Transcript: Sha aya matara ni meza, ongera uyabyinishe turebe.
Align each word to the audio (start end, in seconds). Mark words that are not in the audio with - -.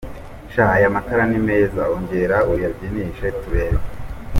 Sha 0.55 0.71
aya 0.71 0.89
matara 0.95 1.23
ni 1.27 1.39
meza, 1.47 1.83
ongera 1.95 2.37
uyabyinishe 2.51 3.27
turebe. 3.41 3.79